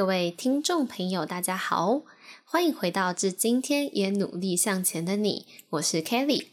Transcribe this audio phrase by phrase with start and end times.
[0.00, 2.00] 各位听众朋友，大家好，
[2.46, 6.46] 欢迎回到至今天也努力向前的你，我是 Kelly。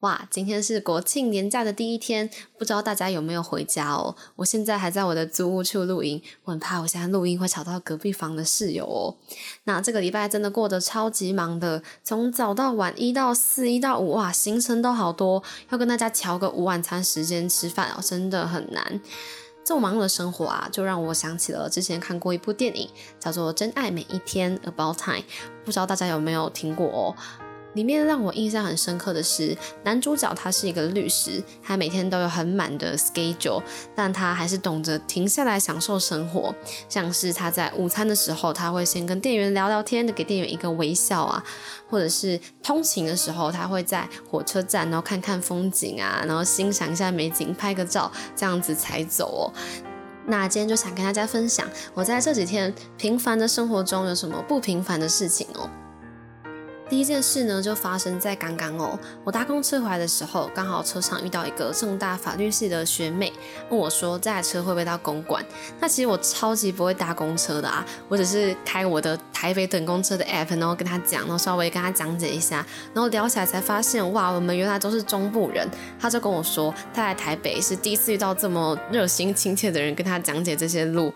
[0.00, 4.14] 哇，今天是国庆年假的第一天，不知道大家有没有回家哦？
[4.36, 9.16] 我现在还在我的租屋处录音，我很怕我现在录音会吵到隔壁房的室友哦。
[9.64, 19.00] 那这个礼拜真的过得超级忙的，从早到晚，一到四，一到五，哇，行程都好多，要跟大家调个午晚餐时间吃饭哦，真的很难。
[19.68, 22.88] 这么忙碌的生活啊，就让我想起了之前看过一部电影，
[23.20, 25.24] 叫做《真爱每一天》（About Time），
[25.62, 27.14] 不知道大家有没有听过哦？
[27.74, 33.62] 里面让我印象很深刻的是，男主角他是一个律师，他每天都有很满的 schedule，
[33.94, 36.54] 但他还是懂得停下来享受生活。
[36.88, 41.42] 像是他在午餐的时候，他会先跟店员聊聊天，给店员一个微笑啊；
[41.88, 49.52] 或者是通勤的时候，他会在火车站，然后看看风景啊，然后欣赏一下美景，拍个照，这样子才走哦。
[50.26, 55.70] 那今天就想跟大家分享，我在这几天平凡的生活中有什么不平凡的事情哦。
[56.88, 58.98] 第一件事呢，就发生在刚刚哦。
[59.22, 63.32] 我搭公车回来的时候，刚好车上遇到一个正大法律系的学妹，
[63.68, 65.44] 问我说这台车会不会到公馆？
[65.78, 75.68] 那其实我超级不会搭公车的啊，我只是开我的台北等公车的 app，然后跟她讲，然后稍微跟她讲解一下，然后聊起来才发现，哇，我们原来都是中部人。
[76.00, 81.12] 她就跟我说，她来台北是第一次遇到这么热心亲切的人，跟她讲解这些路。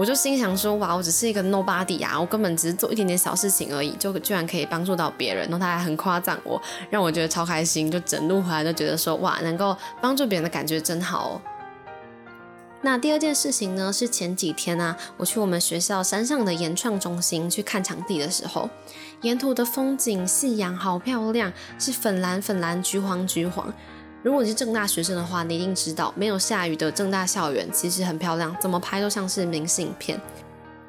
[0.00, 11.42] 我就心想说，哇，我只是一个 nobody 啊，我根本只是做一点点小事情而已，就居然可以帮助到别人，然后他还很夸赞我，让我觉得超开心，就整路回来都觉得说，哇，能够帮助别人的感觉真好哦。
[12.80, 18.70] 那第二件事情呢，是前几天啊，我去我们学校山上的研创中心去看场地的时候，
[19.20, 23.70] 沿途的风景、夕阳好漂亮，是粉蓝粉蓝、橘黄橘黄。
[24.22, 30.20] 如果你是正大学生的话，你一定知道，没有下雨的正大校园其实很漂亮，怎么拍都像是明信片。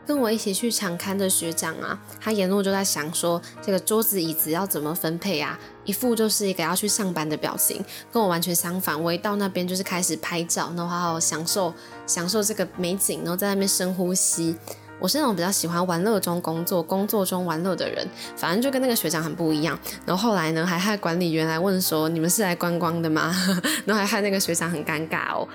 [0.06, 5.58] 跟我一起去场刊的学长啊，他沿路就在想说，这个桌子椅子要怎么分配啊？
[5.86, 9.02] 一副就是一个要去上班的表情，跟我完全相反。
[9.02, 11.74] 我一到那边就是开始拍照，然后好好享受
[12.06, 14.58] 享受这个美景，然后在那边深呼吸。
[15.02, 18.08] 我是那种比较喜欢玩乐中工作、工作中玩乐的人，
[18.38, 19.78] 反正就跟那个学长很不一样。
[20.06, 23.36] 然后后来呢，还害管理员来问说：“你们是来观光的吗？”
[23.84, 25.48] 然后还害那个学长很尴尬哦。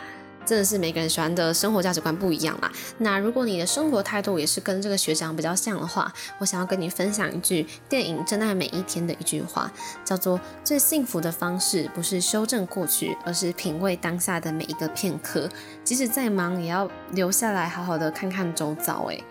[0.47, 2.71] 真的是每个人喜欢的生活价值观不一样啦。
[2.99, 9.71] 那如果你的生活态度也是跟这个学长比较像的话，我想要跟你分享一句电影《真爱每一天》的一句话，
[10.05, 15.49] 叫做：“最幸福的方式不是修正过去，而是品味当下的每一个片刻。
[15.83, 19.25] 即使再忙，也要留下来好好的看看周遭。”诶。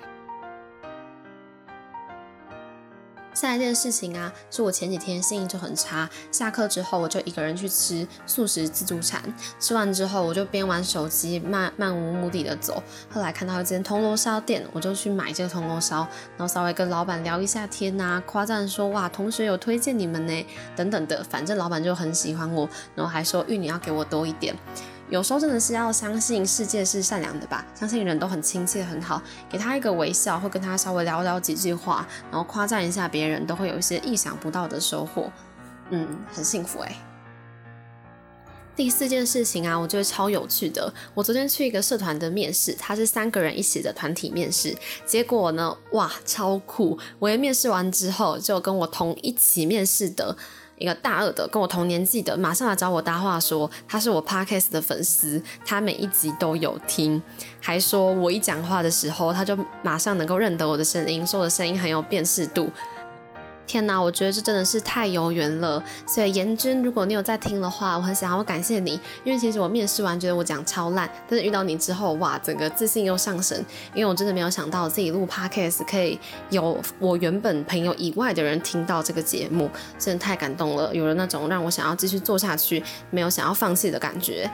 [3.36, 9.22] 下一件事情啊，是我前几天心情就很差，下课之后我就一个人去吃素食自助餐，
[9.60, 12.82] 吃完之后我就边玩手机，漫漫无目的的走。
[13.12, 16.08] 后来看到一间铜锣烧店，我就去买这个铜锣烧，
[16.38, 24.56] 然后稍微跟老板聊一下天呐，夸赞说哇，同学有推荐你们呢，等等的，反正老板就很喜欢我，然后还说玉你要给我多一点。
[25.10, 35.32] 有时候真的是要相信世界是善良的吧，相信人都很亲切很好，给他一个微笑，或跟他稍微聊聊几句话，然后夸赞一下别人，都会有一些意想不到的收获。
[35.92, 36.96] 嗯，很幸福哎。
[38.76, 40.92] 第四件事情啊，我觉得超有趣的。
[41.14, 47.00] 我昨天去一个社团的面试，他是三个人一起的团体面试，结果呢，哇，超酷！
[47.20, 50.36] 我也面试完之后，就跟我同一起面试的。
[50.78, 57.22] 一个大二的跟我同年纪的，马上来找我搭话，说他是我 podcast 的粉丝，他每一集都有听，
[57.62, 62.70] 还说我一讲话的时候，他就马上能够认得我的声音，说我的声音很有辨识度。
[63.68, 65.84] 天哪，我觉得这真的是太有缘了。
[66.08, 73.58] 所以严君，如果你有在听的话，我很想要感谢你，因为其实我面试完觉得我讲超烂，但是遇到你之后，哇，整个自信又上升。
[73.94, 84.50] 因为我真的没有想到自己录 podcast 可以有我原本朋友以外的人听到这个节目，真的太感动了，有了那种让我想要继续做下去，没有想要放弃的感觉。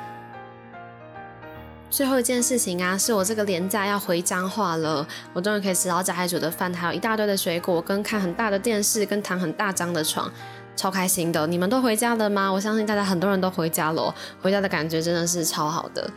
[1.92, 10.32] 最后一件事情啊，是我这个年假要回彰化了，我终于可以吃到家海煮的饭，还有一大堆的水果，跟看很大的电视，跟躺很大张的床，
[10.74, 11.46] 超开心的。
[11.48, 12.50] 你们都回家了吗？
[12.50, 16.10] 我相信大家很多人都回家了，回家的感觉真的是超好的。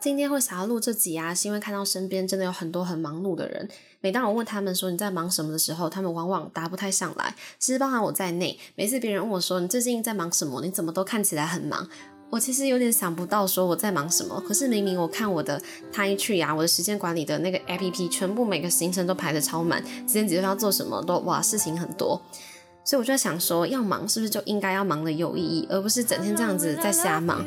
[0.00, 3.68] 今天会想要录这集啊，是因为看到身边真的有很多很忙碌的人。
[4.00, 7.32] 每当我问他们说你在忙什么的时候，他们往往答不太上来。
[7.60, 11.88] 其实包含我在内，每次别人问我说你最近在忙什么，你怎么都看起来很忙。
[12.30, 15.60] 我其实有点想不到说我在忙什么，可是明明我看我的
[15.92, 22.20] Time Tree 啊，我的时间管理的那个 APP，全部每个行程都排的超满，今天几分要做什么都哇事情很多，
[22.84, 27.44] 所以我就在想说，要忙是不是就应该要忙的有意义，而不是整天这样子在瞎忙。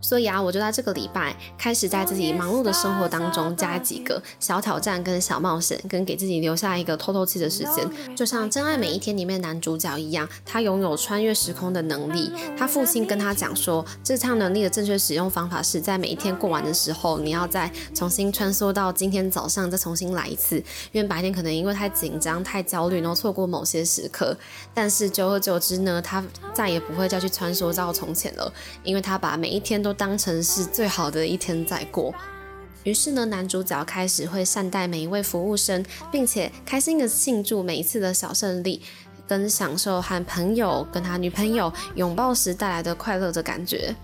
[0.00, 8.16] 所以啊，我就在这个礼拜开始在自己忙碌的生活当中加几个小挑战跟小冒险，跟给自己留下一个透透气的时间。
[8.16, 12.30] 就像《真爱每一天》里面男主角一样，他拥有穿越时空的能力。
[12.56, 20.62] 他父亲跟他讲说，这项能力的正确使用方法是在每一天过完的时候，你要再重新穿梭到今天早上，再重新来一次。
[20.92, 24.36] 因为白天可能因为太紧张、太焦虑，然后错过某些时刻。
[24.72, 26.22] 但是久而久之呢，他
[26.54, 28.52] 再也不会再去穿梭到从前了，
[28.84, 32.12] 因为他把每一天都当成是最好的一天在过，
[32.82, 38.82] 于是呢，男主角开始会善待每一位服务生，并且开心的庆祝每一次的小胜利，
[39.28, 43.94] 跟享受和朋友跟他女朋友拥抱时带来的快乐的感觉。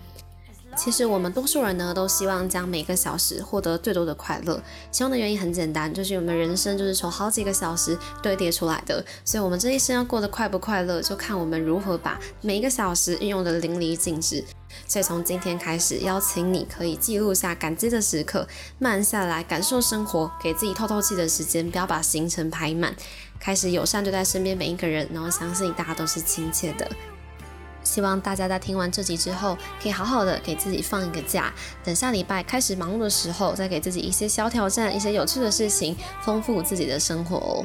[0.75, 4.61] 其实我们多数人呢，都希望将每个小时获得最多的快乐。
[4.91, 9.03] 希望的原因很简单，就是我们人生就是从好几个小时堆叠出来的。
[9.23, 14.43] 所以，我们这一生要过得快不快乐，就看我们如何把每一个小时运用的淋漓尽致。
[14.87, 18.47] 所以，从今天开始，邀请你可以记录下感激的时刻，
[18.79, 22.95] 慢下来感受生活，给自己透透气的时间，不要把行程排满，
[23.39, 26.89] 开始友善对待身边每一个人，然后相信大家都是亲切的。
[27.93, 31.53] 希望大家在听完这集之后，可以好好的给自己放一个假，
[31.83, 37.63] 等下礼拜开始忙碌的时候，再给自己一些小挑战，一些有趣的事情，丰富自己的生活哦。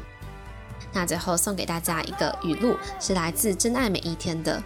[0.93, 4.63] 那最后送给大家一个语录，是来自《真爱每一天》的：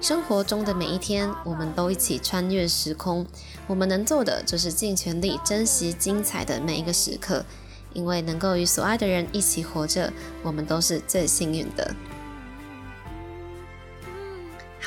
[0.00, 3.26] 生活中的每一天，我们都一起穿越时空，
[3.66, 7.44] 我们能做的就是尽全力珍惜精彩的每一个时刻，
[7.92, 10.10] 因为能够与所爱的人一起活着，
[10.42, 11.94] 我们都是最幸运的。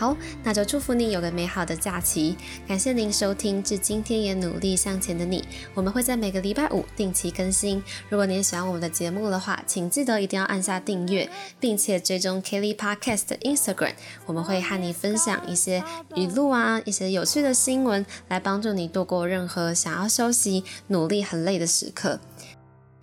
[0.02, 2.36] 好，那就祝福你有个美好的假期。
[2.68, 5.48] 感谢您收听，至今天也努力向前的你。
[5.76, 7.84] 我们会在每个礼拜五定期更新。
[8.10, 13.94] 如果你喜欢我们的节目的话，请记得一定要按下订阅，并且追踪 Kelly Podcast 的 Instagram。
[14.26, 15.84] 我们会和你分享一些
[16.16, 22.20] 语录啊，一些有趣的新闻，来帮助你度过任何想要休息、努力很累的时刻。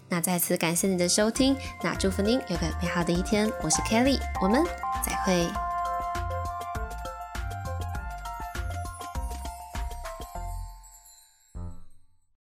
[0.09, 1.55] 那再次感谢你的收听，
[1.85, 3.49] 那祝福您有个美好的一天。
[3.63, 4.65] 我是 Kelly，我们
[5.07, 5.68] 再会。